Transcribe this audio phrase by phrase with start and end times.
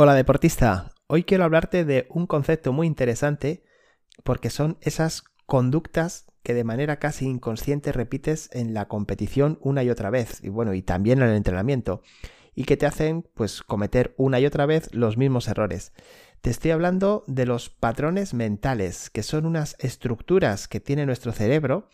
[0.00, 3.64] Hola deportista, hoy quiero hablarte de un concepto muy interesante
[4.22, 9.90] porque son esas conductas que de manera casi inconsciente repites en la competición una y
[9.90, 12.00] otra vez y bueno, y también en el entrenamiento
[12.54, 15.92] y que te hacen pues cometer una y otra vez los mismos errores.
[16.42, 21.88] Te estoy hablando de los patrones mentales, que son unas estructuras que tiene nuestro cerebro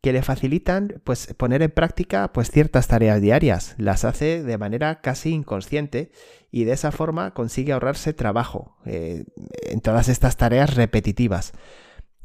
[0.00, 5.00] que le facilitan pues poner en práctica pues ciertas tareas diarias, las hace de manera
[5.00, 6.10] casi inconsciente
[6.50, 9.24] y de esa forma consigue ahorrarse trabajo eh,
[9.62, 11.52] en todas estas tareas repetitivas.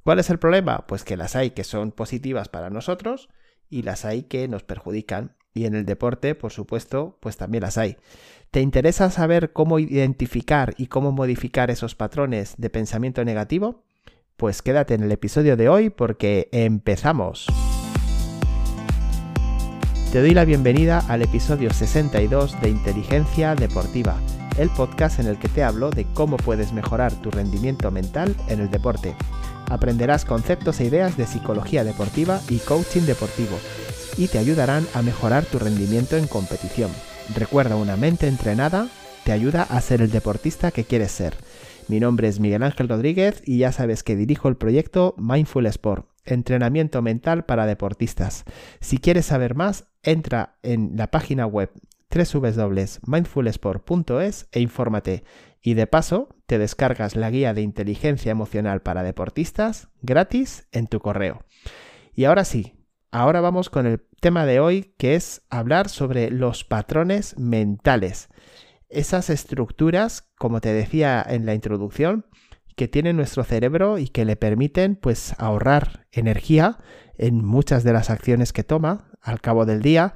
[0.04, 0.86] ¿Cuál es el problema?
[0.88, 3.30] Pues que las hay que son positivas para nosotros
[3.70, 7.78] y las hay que nos perjudican y en el deporte, por supuesto, pues también las
[7.78, 7.98] hay.
[8.52, 13.84] ¿Te interesa saber cómo identificar y cómo modificar esos patrones de pensamiento negativo?
[14.38, 17.48] Pues quédate en el episodio de hoy porque empezamos.
[20.16, 24.18] Te doy la bienvenida al episodio 62 de Inteligencia Deportiva,
[24.58, 28.62] el podcast en el que te hablo de cómo puedes mejorar tu rendimiento mental en
[28.62, 29.14] el deporte.
[29.70, 33.58] Aprenderás conceptos e ideas de psicología deportiva y coaching deportivo
[34.16, 36.92] y te ayudarán a mejorar tu rendimiento en competición.
[37.36, 38.88] Recuerda, una mente entrenada
[39.26, 41.36] te ayuda a ser el deportista que quieres ser.
[41.90, 46.08] Mi nombre es Miguel Ángel Rodríguez y ya sabes que dirijo el proyecto Mindful Sport,
[46.26, 48.44] entrenamiento mental para deportistas.
[48.82, 51.72] Si quieres saber más, entra en la página web
[52.10, 55.24] www.mindfulsport.es e infórmate.
[55.62, 61.00] Y de paso, te descargas la guía de inteligencia emocional para deportistas gratis en tu
[61.00, 61.44] correo.
[62.14, 62.74] Y ahora sí,
[63.12, 68.30] ahora vamos con el tema de hoy que es hablar sobre los patrones mentales
[68.90, 72.26] esas estructuras, como te decía en la introducción,
[72.76, 76.80] que tiene nuestro cerebro y que le permiten pues ahorrar energía
[77.18, 80.14] en muchas de las acciones que toma al cabo del día,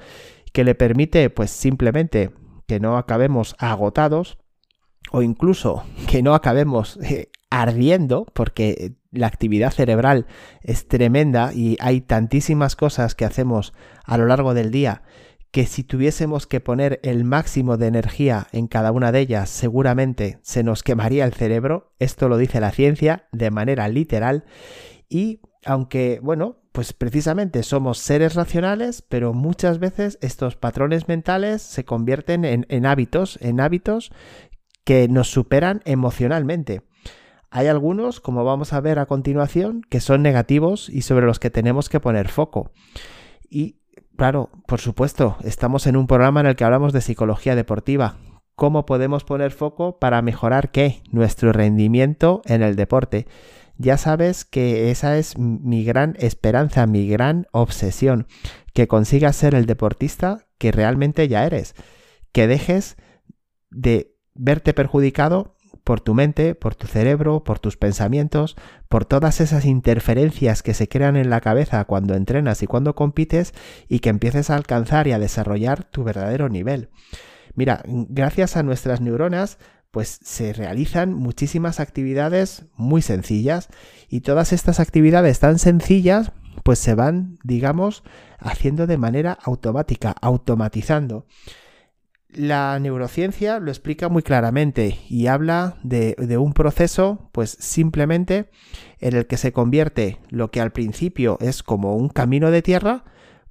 [0.52, 2.32] que le permite pues simplemente
[2.68, 4.38] que no acabemos agotados
[5.12, 10.28] o incluso que no acabemos eh, ardiendo porque la actividad cerebral
[10.62, 13.74] es tremenda y hay tantísimas cosas que hacemos
[14.04, 15.02] a lo largo del día
[15.52, 20.40] que si tuviésemos que poner el máximo de energía en cada una de ellas, seguramente
[20.44, 21.94] se nos quemaría el cerebro.
[22.00, 24.46] Esto lo dice la ciencia de manera literal.
[25.10, 31.84] Y aunque, bueno, pues precisamente somos seres racionales, pero muchas veces estos patrones mentales se
[31.84, 34.12] convierten en, hábitos, en hábitos
[34.84, 36.84] que nos superan emocionalmente.
[37.50, 41.50] Hay algunos, como vamos a ver a continuación, que son negativos y sobre los que
[41.50, 42.72] tenemos que poner foco.
[43.50, 43.79] Y
[44.20, 48.18] Claro, por supuesto, estamos en un programa en el que hablamos de psicología deportiva.
[48.54, 51.02] ¿Cómo podemos poner foco para mejorar qué?
[51.10, 53.28] Nuestro rendimiento en el deporte.
[53.78, 58.28] Ya sabes que esa es mi gran esperanza, mi gran obsesión,
[58.74, 61.74] que consigas ser el deportista que realmente ya eres,
[62.34, 62.98] que dejes
[63.70, 65.56] de verte perjudicado
[65.90, 68.56] por tu mente, por tu cerebro, por tus pensamientos,
[68.90, 73.56] por todas esas interferencias que se crean en la cabeza cuando entrenas y cuando compites
[73.88, 76.90] y que empieces a alcanzar y a desarrollar tu verdadero nivel.
[77.56, 79.58] Mira, gracias a nuestras neuronas
[79.90, 83.70] pues se realizan muchísimas actividades muy sencillas
[84.10, 88.04] y todas estas actividades tan sencillas pues se van, digamos,
[88.38, 91.26] haciendo de manera automática, automatizando.
[92.32, 98.52] La neurociencia lo explica muy claramente y habla de, un proceso, pues simplemente
[99.00, 103.04] en el que se convierte lo que al principio es como un camino de tierra,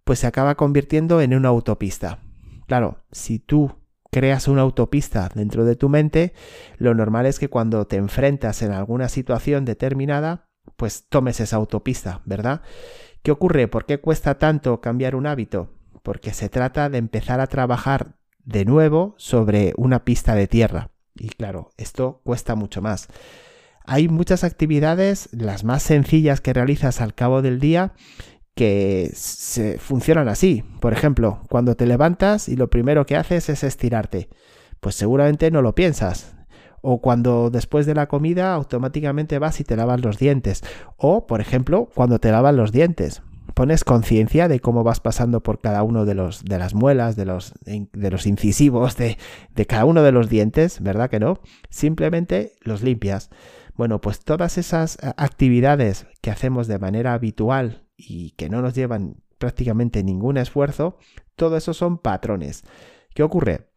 [0.05, 2.21] pues se acaba convirtiendo en una autopista.
[2.69, 3.73] Claro, si tú
[4.13, 6.33] creas una autopista dentro de tu mente,
[6.77, 10.47] lo normal es que cuando te enfrentas en alguna situación determinada,
[10.77, 12.63] pues tomes esa autopista, ¿verdad?
[13.25, 13.67] ¿Qué ocurre?
[13.67, 15.75] ¿Por qué cuesta tanto cambiar un hábito?
[16.05, 18.18] Porque se trata de empezar a trabajar
[18.49, 20.91] de nuevo sobre una pista de tierra.
[21.15, 23.09] Y claro, esto cuesta mucho más.
[23.85, 27.93] Hay muchas actividades, las más sencillas que realizas al cabo del día,
[28.55, 30.65] que se funcionan así.
[30.81, 34.31] Por ejemplo, cuando te levantas y lo primero que haces es estirarte,
[34.81, 36.35] pues seguramente no lo piensas.
[36.81, 40.63] O cuando después de la comida automáticamente vas y te lavas los dientes.
[40.97, 43.23] O, por ejemplo, cuando te lavas los dientes
[43.55, 47.25] pones conciencia de cómo vas pasando por cada uno de los de las muelas, de
[47.25, 49.19] los, de los incisivos, de,
[49.55, 51.41] de cada uno de los dientes, ¿verdad que no?
[51.71, 53.31] Simplemente los limpias.
[53.75, 58.75] Bueno, pues todas esas eh, actividades que hacemos de manera habitual y que no nos
[58.75, 60.99] llevan prácticamente ningún esfuerzo,
[61.37, 62.65] todo eso son patrones.
[63.15, 63.71] ¿Qué ocurre?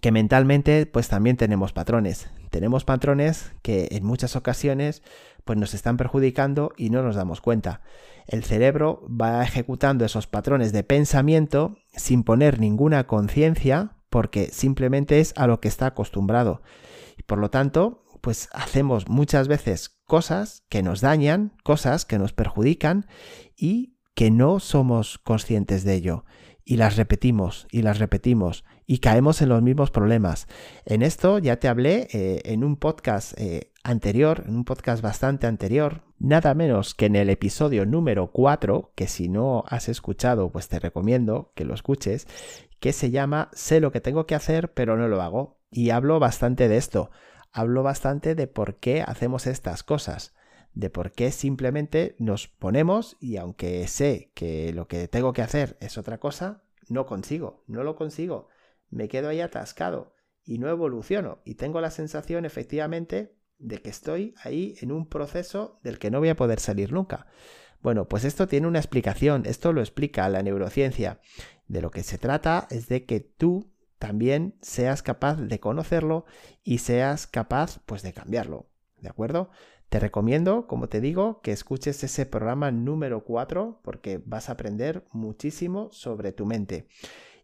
[0.00, 2.30] Que mentalmente pues también tenemos patrones.
[2.50, 5.02] Tenemos patrones que en muchas ocasiones
[5.44, 7.82] pues nos están perjudicando y no nos damos cuenta
[8.26, 15.34] el cerebro va ejecutando esos patrones de pensamiento sin poner ninguna conciencia porque simplemente es
[15.36, 16.62] a lo que está acostumbrado.
[17.18, 22.32] Y por lo tanto, pues hacemos muchas veces cosas que nos dañan, cosas que nos
[22.32, 23.06] perjudican
[23.56, 26.24] y que no somos conscientes de ello.
[26.64, 30.46] Y las repetimos y las repetimos y caemos en los mismos problemas.
[30.86, 35.46] En esto ya te hablé eh, en un podcast eh, anterior, en un podcast bastante
[35.46, 40.68] anterior, nada menos que en el episodio número 4, que si no has escuchado, pues
[40.68, 42.26] te recomiendo que lo escuches,
[42.80, 45.60] que se llama Sé lo que tengo que hacer, pero no lo hago.
[45.70, 47.10] Y hablo bastante de esto.
[47.52, 50.34] Hablo bastante de por qué hacemos estas cosas
[50.72, 55.76] de por qué simplemente nos ponemos y aunque sé que lo que tengo que hacer
[55.78, 58.48] es otra cosa, no consigo, no lo consigo
[58.94, 60.14] me quedo ahí atascado
[60.44, 65.80] y no evoluciono y tengo la sensación efectivamente de que estoy ahí en un proceso
[65.82, 67.26] del que no voy a poder salir nunca.
[67.82, 71.20] Bueno, pues esto tiene una explicación, esto lo explica la neurociencia.
[71.66, 76.26] De lo que se trata es de que tú también seas capaz de conocerlo
[76.62, 78.68] y seas capaz pues de cambiarlo,
[78.98, 79.50] ¿de acuerdo?
[79.88, 85.04] Te recomiendo, como te digo, que escuches ese programa número 4 porque vas a aprender
[85.12, 86.88] muchísimo sobre tu mente.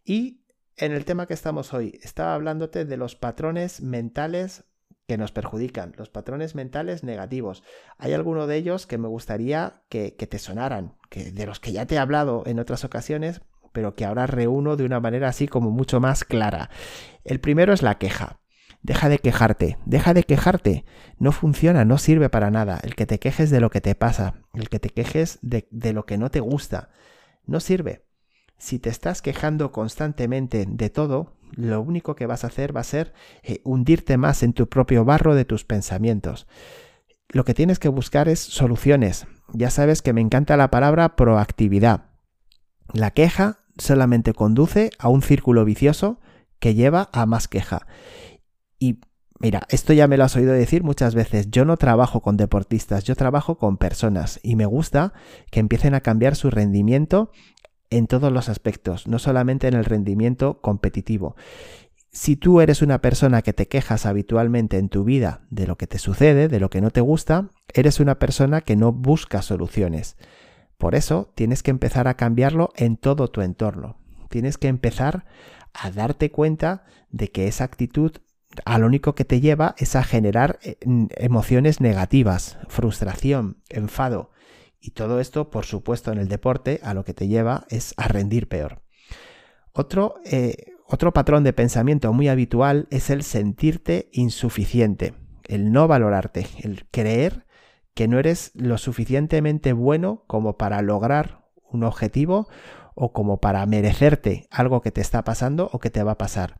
[0.05, 0.43] Y
[0.77, 4.65] en el tema que estamos hoy, estaba hablándote de los patrones mentales
[5.11, 7.65] que nos perjudican, los patrones mentales negativos.
[7.99, 11.85] Hay alguno de ellos que me gustaría que, te sonaran, que, de los que ya
[11.85, 13.41] te he hablado en otras ocasiones,
[13.73, 16.71] pero que ahora reúno de una manera así como mucho más clara.
[17.25, 18.39] El primero es la queja.
[18.83, 20.85] Deja de quejarte, deja de quejarte.
[21.19, 22.79] No funciona, no sirve para nada.
[22.85, 25.93] El que te quejes de lo que te pasa, el que te quejes de, de
[25.93, 26.91] lo que no te gusta,
[27.47, 28.05] no sirve.
[28.61, 32.85] Si te estás quejando constantemente de todo, lo único que vas a hacer va a
[32.85, 36.47] ser eh, hundirte más en tu propio barro de tus pensamientos.
[37.31, 39.27] Lo que tienes que buscar es soluciones.
[39.55, 42.11] Ya sabes que me encanta la palabra proactividad.
[42.93, 46.21] La queja solamente conduce a un círculo vicioso
[46.59, 47.87] que lleva a más queja.
[48.79, 49.01] Y
[49.39, 51.51] mira, esto ya me lo has oído decir muchas veces.
[51.51, 55.15] Yo no trabajo con deportistas, yo trabajo con personas y me gusta
[55.51, 57.31] que empiecen a cambiar su rendimiento
[57.91, 61.37] en todos los aspectos, no solamente en el rendimiento competitivo.
[62.13, 65.87] Si tú eres una persona que te quejas habitualmente en tu vida de lo que
[65.87, 70.17] te sucede, de lo que no te gusta, eres una persona que no busca soluciones.
[70.77, 73.99] Por eso tienes que empezar a cambiarlo en todo tu entorno.
[74.29, 75.25] Tienes que empezar
[75.73, 78.13] a darte cuenta de que esa actitud
[78.65, 80.77] a lo único que te lleva es a generar eh,
[81.17, 84.31] emociones negativas, frustración, enfado.
[84.81, 88.09] Y todo esto, por supuesto, en el deporte a lo que te lleva es a
[88.09, 88.83] rendir peor.
[89.73, 95.15] Otro, eh, otro patrón de pensamiento muy habitual es el sentirte insuficiente,
[95.47, 97.47] el no valorarte, el creer
[97.95, 102.49] que no eres lo suficientemente bueno como para lograr un objetivo
[102.95, 106.59] o como para merecerte algo que te está pasando o que te va a pasar.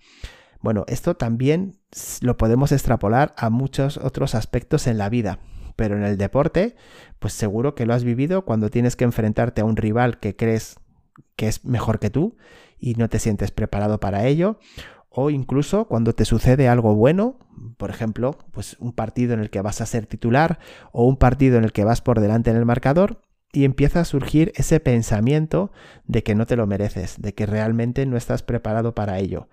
[0.61, 1.81] Bueno, esto también
[2.21, 5.39] lo podemos extrapolar a muchos otros aspectos en la vida
[5.77, 6.77] pero en el deporte,
[7.19, 10.79] pues seguro que lo has vivido cuando tienes que enfrentarte a un rival que crees
[11.37, 12.37] que es mejor que tú
[12.79, 14.59] y no te sientes preparado para ello,
[15.11, 17.39] o incluso cuando te sucede algo bueno,
[17.77, 20.61] por ejemplo, pues un partido en el que vas a ser titular
[20.93, 23.21] o un partido en el que vas por delante en el marcador
[23.53, 25.73] y empieza a surgir ese pensamiento
[26.05, 29.49] de que no te lo mereces, de que realmente no estás preparado para ello.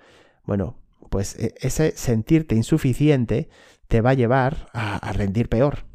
[0.45, 0.77] Bueno,
[1.09, 3.49] pues e, ese sentirte insuficiente
[3.87, 5.86] te va a llevar a, a rendir peor,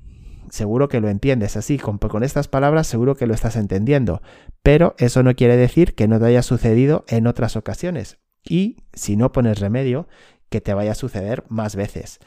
[0.53, 4.21] seguro que lo entiendes así, con, estas palabras seguro que lo estás entendiendo,
[4.63, 9.17] pero eso no quiere decir que no te haya sucedido en otras ocasiones y, si
[9.17, 10.09] no pones remedio,
[10.51, 12.19] que te vaya a suceder más veces.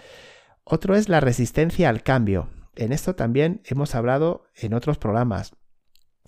[0.64, 2.50] Otro es la resistencia al cambio.
[2.76, 5.54] En esto también hemos hablado en otros programas.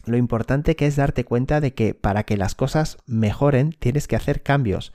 [0.05, 4.15] Lo importante que es darte cuenta de que para que las cosas mejoren tienes que
[4.15, 4.93] hacer cambios,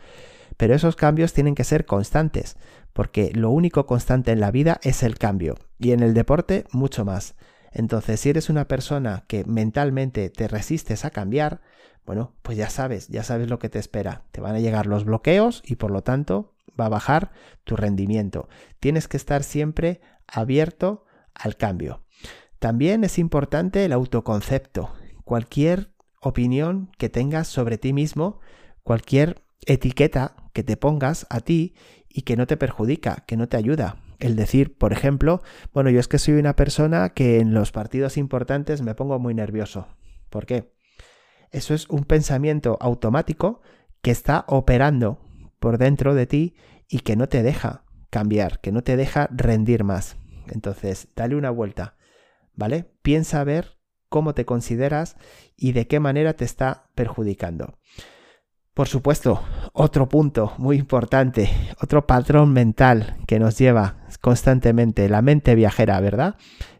[0.56, 2.56] pero esos cambios tienen que ser constantes
[2.92, 7.04] porque lo único constante en la vida es el cambio y en el deporte mucho
[7.04, 7.34] más.
[7.72, 11.62] Entonces, si eres una persona que mentalmente te resistes a cambiar,
[12.04, 14.24] bueno, pues ya sabes, ya sabes lo que te espera.
[14.30, 17.32] Te van a llegar los bloqueos y por lo tanto va a bajar
[17.64, 18.48] tu rendimiento.
[18.80, 22.02] Tienes que estar siempre abierto al cambio.
[22.58, 24.92] También es importante el autoconcepto.
[25.24, 28.40] Cualquier opinión que tengas sobre ti mismo,
[28.82, 31.74] cualquier etiqueta que te pongas a ti
[32.08, 33.96] y que no te perjudica, que no te ayuda.
[34.18, 35.42] El decir, por ejemplo,
[35.72, 39.34] bueno, yo es que soy una persona que en los partidos importantes me pongo muy
[39.34, 39.88] nervioso.
[40.30, 40.72] ¿Por qué?
[41.50, 43.60] Eso es un pensamiento automático
[44.00, 45.20] que está operando
[45.58, 46.54] por dentro de ti
[46.88, 50.16] y que no te deja cambiar, que no te deja rendir más.
[50.48, 51.96] Entonces, dale una vuelta,
[52.54, 52.90] ¿vale?
[53.02, 53.78] Piensa a ver
[54.08, 55.16] cómo te consideras
[55.56, 57.78] y de qué manera te está perjudicando.
[58.74, 59.42] Por supuesto,
[59.74, 61.50] otro punto muy importante,
[61.82, 66.36] otro patrón mental que nos lleva constantemente, la mente viajera, ¿verdad?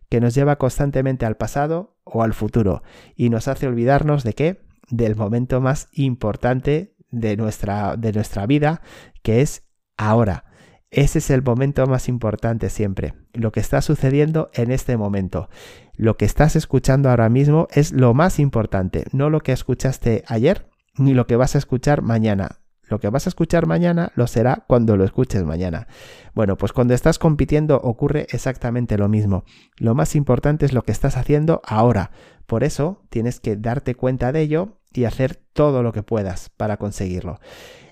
[0.09, 2.83] Que nos lleva constantemente al pasado o al futuro
[3.15, 4.63] y nos hace olvidarnos de qué?
[4.89, 8.81] Del momento más importante de nuestra, de nuestra vida,
[9.23, 9.65] que es
[9.99, 10.45] ahora.
[10.91, 15.51] Ese es el momento más importante siempre, lo que está sucediendo en este momento.
[15.97, 20.72] Lo que estás escuchando ahora mismo es lo más importante, no lo que escuchaste ayer
[20.97, 22.59] ni lo que vas a escuchar mañana.
[22.89, 25.87] Lo que vas a escuchar mañana lo será cuando lo escuches mañana.
[26.35, 29.45] Bueno, pues cuando estás compitiendo ocurre exactamente lo mismo.
[29.79, 32.11] Lo más importante es lo que estás haciendo ahora.
[32.47, 36.77] Por eso tienes que darte cuenta de ello y hacer todo lo que puedas para
[36.77, 37.41] conseguirlo.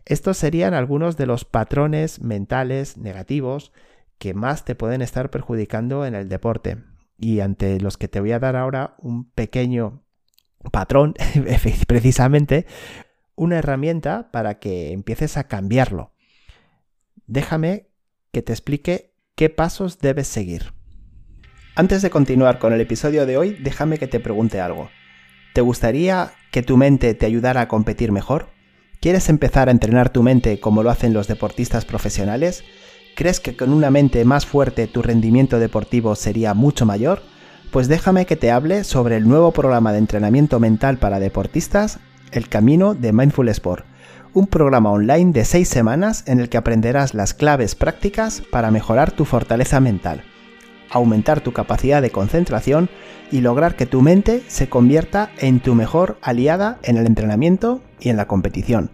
[0.04, 3.72] Estos serían algunos de los patrones mentales negativos
[4.18, 6.76] que más te pueden estar perjudicando en el deporte
[7.16, 10.02] y ante los que te voy a dar ahora un pequeño
[10.70, 11.14] patrón,
[11.86, 12.66] precisamente,
[13.34, 16.12] una herramienta para que empieces a cambiarlo.
[17.26, 17.88] Déjame
[18.32, 20.72] que te explique qué pasos debes seguir.
[21.76, 24.90] Antes de continuar con el episodio de hoy, déjame que te pregunte algo.
[25.54, 28.50] ¿Te gustaría que tu mente te ayudara a competir mejor?
[29.00, 32.64] ¿Quieres empezar a entrenar tu mente como lo hacen los deportistas profesionales?
[33.16, 37.22] ¿Crees que con una mente más fuerte tu rendimiento deportivo sería mucho mayor?
[37.70, 42.00] Pues déjame que te hable sobre el nuevo programa de entrenamiento mental para deportistas,
[42.32, 43.84] El Camino de Mindful Sport,
[44.34, 49.12] un programa online de 6 semanas en el que aprenderás las claves prácticas para mejorar
[49.12, 50.24] tu fortaleza mental,
[50.90, 52.90] aumentar tu capacidad de concentración
[53.30, 58.08] y lograr que tu mente se convierta en tu mejor aliada en el entrenamiento y
[58.08, 58.90] en la competición.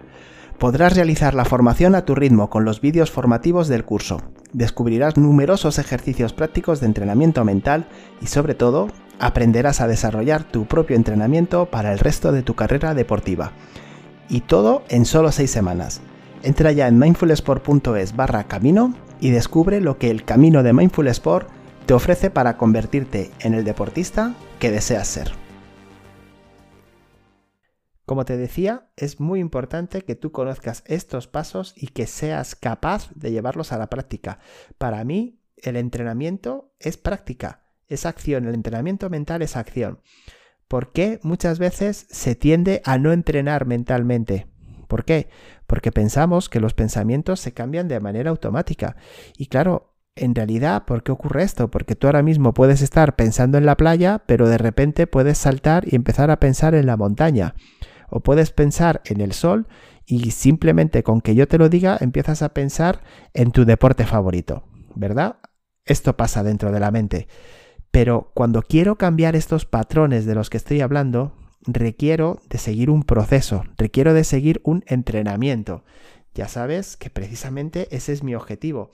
[0.58, 4.20] Podrás realizar la formación a tu ritmo con los vídeos formativos del curso.
[4.56, 7.88] Descubrirás numerosos ejercicios prácticos de entrenamiento mental
[8.22, 12.94] y sobre todo aprenderás a desarrollar tu propio entrenamiento para el resto de tu carrera
[12.94, 13.52] deportiva.
[14.30, 16.00] Y todo en solo 6 semanas.
[16.42, 21.50] Entra ya en mindfulsport.es barra camino y descubre lo que el camino de Mindful Sport
[21.84, 25.45] te ofrece para convertirte en el deportista que deseas ser.
[28.06, 33.10] Como te decía, es muy importante que tú conozcas estos pasos y que seas capaz
[33.16, 34.38] de llevarlos a la práctica.
[34.78, 40.00] Para mí, el entrenamiento es práctica, es acción, el entrenamiento mental es acción.
[40.68, 44.46] ¿Por qué muchas veces se tiende a no entrenar mentalmente?
[44.86, 45.28] ¿Por qué?
[45.66, 48.94] Porque pensamos que los pensamientos se cambian de manera automática.
[49.36, 51.72] Y claro, en realidad, ¿por qué ocurre esto?
[51.72, 55.92] Porque tú ahora mismo puedes estar pensando en la playa, pero de repente puedes saltar
[55.92, 57.56] y empezar a pensar en la montaña
[58.08, 59.66] o puedes pensar en el sol
[60.06, 63.02] y simplemente con que yo te lo diga empiezas a pensar
[63.34, 65.38] en tu deporte favorito, ¿verdad?
[65.84, 67.28] Esto pasa dentro de la mente.
[67.90, 71.32] Pero cuando quiero cambiar estos patrones de los que estoy hablando,
[71.66, 75.84] requiero de seguir un proceso, requiero de seguir un entrenamiento.
[76.34, 78.90] Ya sabes que precisamente ese es mi objetivo,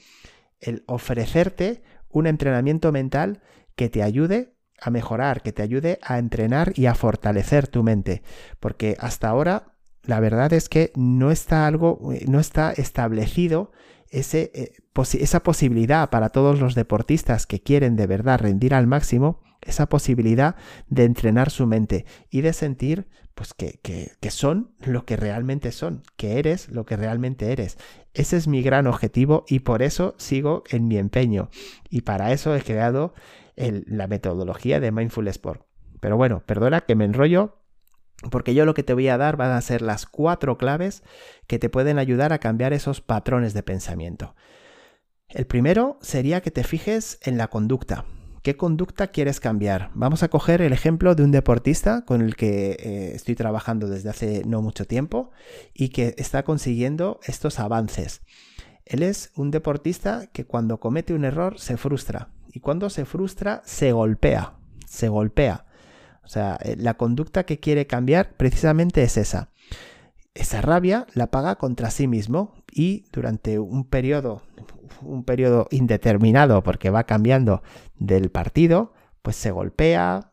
[0.61, 3.42] el ofrecerte un entrenamiento mental
[3.75, 8.23] que te ayude a mejorar, que te ayude a entrenar y a fortalecer tu mente.
[8.61, 9.73] Porque hasta ahora
[10.03, 13.71] la verdad es que no está algo, eh, no está establecido
[14.11, 14.73] ese, eh,
[15.21, 20.57] esa posibilidad para todos los deportistas que quieren de verdad rendir al máximo, esa posibilidad
[20.89, 25.73] de entrenar su mente y de sentir pues que, que, que son lo que realmente
[25.73, 27.79] son, que eres lo que realmente eres.
[28.12, 31.49] Ese es mi gran objetivo y por eso sigo en mi empeño.
[31.89, 33.15] Y para eso he creado
[33.87, 35.66] la metodología de Mindful Sport.
[36.00, 37.59] Pero bueno, perdona que me enrollo,
[38.31, 41.02] porque yo lo que te voy a dar van a ser las cuatro claves
[41.47, 44.35] que te pueden ayudar a cambiar esos patrones de pensamiento.
[45.28, 48.04] El primero sería que te fijes en la conducta.
[48.42, 49.90] ¿Qué conducta quieres cambiar?
[49.95, 54.11] Vamos a coger el ejemplo de un deportista con el que eh, estoy trabajando desde
[54.11, 55.31] hace no mucho tiempo
[55.73, 58.23] y que está consiguiendo estos avances.
[58.85, 63.62] Él es un deportista que cuando comete un error se frustra, y cuando se frustra,
[63.64, 64.54] se golpea,
[64.87, 65.66] se golpea.
[66.25, 69.50] O sea, eh, la conducta que quiere cambiar precisamente es esa.
[70.35, 74.42] Esa rabia la paga contra sí mismo y durante un periodo,
[75.02, 77.62] un periodo indeterminado, porque va cambiando
[77.97, 78.92] del partido,
[79.23, 80.32] pues se golpea,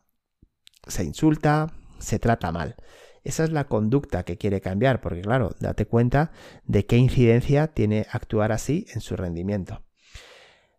[0.86, 2.76] se insulta, se trata mal.
[3.22, 6.32] Esa es la conducta que quiere cambiar, porque claro, date cuenta
[6.64, 9.82] de qué incidencia tiene actuar así en su rendimiento.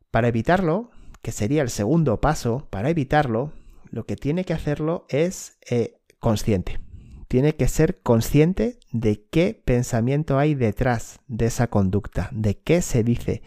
[0.10, 0.90] Para evitarlo,
[1.22, 3.52] que sería el segundo paso, para evitarlo,
[3.90, 6.80] lo que tiene que hacerlo es eh, consciente.
[7.28, 13.04] Tiene que ser consciente de qué pensamiento hay detrás de esa conducta, de qué se
[13.04, 13.42] dice.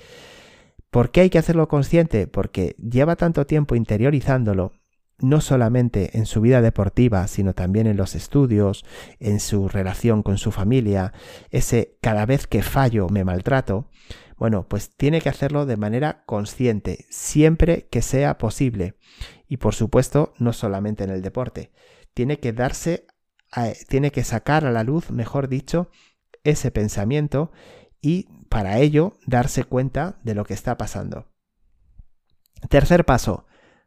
[0.91, 2.27] ¿Por qué hay que hacerlo consciente?
[2.27, 4.73] Porque lleva tanto tiempo interiorizándolo
[5.19, 8.85] no solamente en su vida deportiva, sino también en los estudios,
[9.21, 11.13] en su relación con su familia,
[11.51, 13.89] ese cada vez que fallo me maltrato,
[14.37, 18.97] bueno, pues tiene que hacerlo de manera consciente, siempre que sea posible.
[19.49, 21.73] Y por supuesto, no solamente en el deporte.
[22.15, 23.07] Tiene que darse,
[23.89, 25.91] tiene que sacar a la luz, mejor dicho,
[26.43, 27.53] ese pensamiento
[28.01, 31.33] y para ello darse cuenta de lo que está pasando.
[32.69, 33.47] Tercer paso,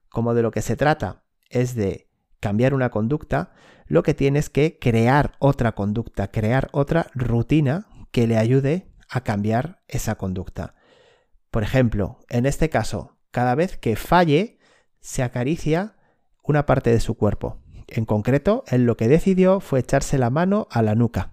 [0.10, 3.54] como de lo que se trata es de cambiar una conducta,
[3.86, 9.82] lo que tienes que crear otra conducta, crear otra rutina que le ayude a cambiar
[9.88, 10.76] esa conducta.
[11.52, 14.60] Por ejemplo, en este caso, cada vez que falle,
[15.00, 15.96] se acaricia
[16.44, 17.62] una parte de su cuerpo.
[17.88, 21.32] En concreto, él lo que decidió fue echarse la mano a la nuca,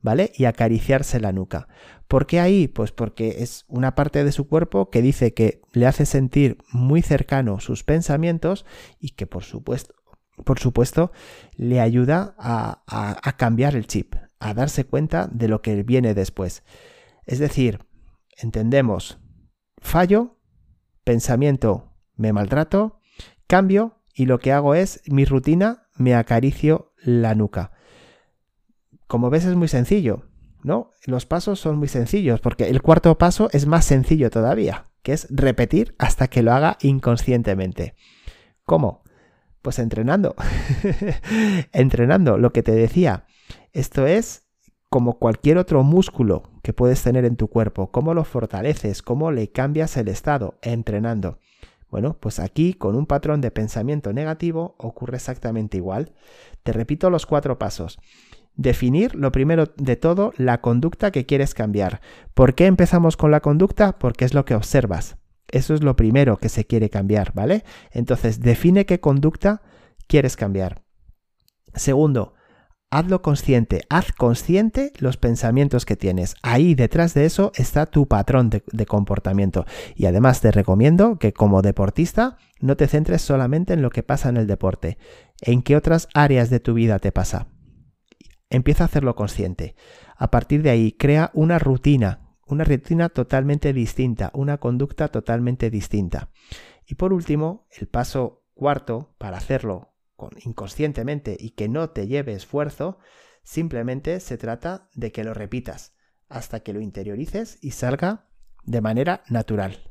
[0.00, 0.32] ¿vale?
[0.36, 1.68] Y acariciarse la nuca.
[2.06, 2.68] ¿Por qué ahí?
[2.68, 7.02] Pues porque es una parte de su cuerpo que dice que le hace sentir muy
[7.02, 8.64] cercano sus pensamientos
[9.00, 9.94] y que por supuesto,
[10.44, 11.12] por supuesto
[11.56, 16.62] le ayuda a, a cambiar el chip, a darse cuenta de lo que viene después.
[17.28, 17.80] Es decir,
[18.38, 19.20] entendemos
[19.76, 20.40] fallo,
[21.04, 23.00] pensamiento, me maltrato,
[23.46, 27.72] cambio y lo que hago es mi rutina, me acaricio la nuca.
[29.06, 30.24] Como ves es muy sencillo.
[30.62, 30.90] ¿no?
[31.04, 35.26] Los pasos son muy sencillos porque el cuarto paso es más sencillo todavía, que es
[35.30, 37.94] repetir hasta que lo haga inconscientemente.
[38.64, 39.02] ¿Cómo?
[39.60, 40.34] Pues entrenando.
[41.72, 43.26] entrenando, lo que te decía.
[43.72, 44.48] Esto es
[44.88, 47.90] como cualquier otro músculo que puedes tener en tu cuerpo.
[47.90, 49.00] ¿Cómo lo fortaleces?
[49.00, 50.58] ¿Cómo le cambias el estado?
[50.60, 51.38] Entrenando.
[51.90, 56.12] Bueno, pues aquí con un patrón de pensamiento negativo ocurre exactamente igual.
[56.64, 57.98] Te repito los cuatro pasos.
[58.54, 62.02] Definir, lo primero de todo, la conducta que quieres cambiar.
[62.34, 63.98] ¿Por qué empezamos con la conducta?
[63.98, 65.16] Porque es lo que observas.
[65.50, 67.64] Eso es lo primero que se quiere cambiar, ¿vale?
[67.92, 69.62] Entonces, define qué conducta
[70.06, 70.82] quieres cambiar.
[71.72, 72.34] Segundo,
[72.90, 73.82] hazlo consciente.
[73.90, 76.34] Haz consciente los pensamientos que tienes.
[76.42, 79.66] Ahí detrás de eso está tu patrón de, de, comportamiento.
[79.94, 84.28] Y además te recomiendo que como deportista no te centres solamente en lo que pasa
[84.28, 84.98] en el deporte.
[85.40, 87.48] ¿En qué otras áreas de tu vida te pasa?
[88.50, 89.74] Empieza a hacerlo consciente.
[90.16, 96.30] A partir de ahí, crea una rutina, una rutina totalmente distinta, una conducta totalmente distinta.
[96.86, 99.94] Y por último, el paso cuarto para hacerlo
[100.44, 102.98] inconscientemente y que no te lleve esfuerzo,
[103.42, 105.94] simplemente se trata de que lo repitas
[106.28, 108.26] hasta que lo interiorices y salga
[108.64, 109.90] de manera natural.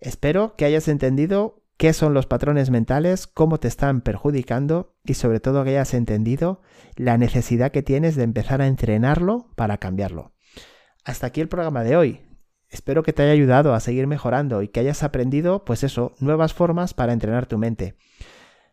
[0.00, 5.40] Espero que hayas entendido qué son los patrones mentales, cómo te están perjudicando y sobre
[5.40, 6.62] todo que hayas entendido
[6.96, 10.32] la necesidad que tienes de empezar a entrenarlo para cambiarlo.
[11.04, 12.20] Hasta aquí el programa de hoy.
[12.68, 16.54] Espero que te haya ayudado a seguir mejorando y que hayas aprendido, pues eso, nuevas
[16.54, 17.96] formas para entrenar tu mente.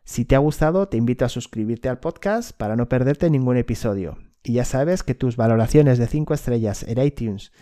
[0.04, 4.18] Si te ha gustado, te invito a suscribirte al podcast para no perderte ningún episodio.
[4.42, 7.52] Y ya sabes que tus valoraciones de 5 estrellas en iTunes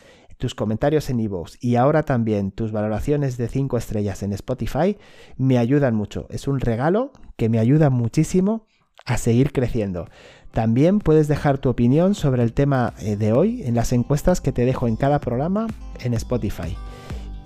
[0.40, 4.96] tus comentarios en iVoox y ahora también tus valoraciones de 5 estrellas en Spotify
[5.36, 6.26] me ayudan mucho.
[6.30, 8.66] Es un regalo que me ayuda muchísimo
[9.04, 10.08] a seguir creciendo.
[10.50, 14.50] También puedes dejar tu opinión sobre el tema eh, de hoy en las encuestas que
[14.50, 15.68] te dejo en cada programa
[16.00, 16.76] en Spotify.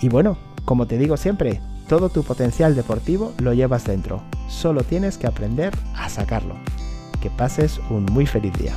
[0.01, 4.23] Y bueno, como te digo siempre, todo tu potencial deportivo lo llevas dentro.
[4.49, 6.57] Solo tienes que aprender a sacarlo.
[7.21, 8.75] Que pases un muy feliz día.